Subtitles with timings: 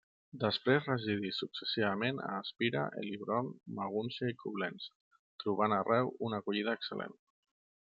[0.43, 4.99] Després residí successivament a Espira, Heilbronn, Magúncia i Coblença,
[5.45, 7.17] trobant arreu una acollida excel·lent.